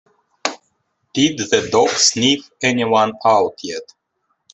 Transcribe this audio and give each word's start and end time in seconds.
Did 1.13 1.37
the 1.37 1.69
dog 1.71 1.89
sniff 1.89 2.49
anyone 2.63 3.13
out 3.23 3.59
yet? 3.63 3.93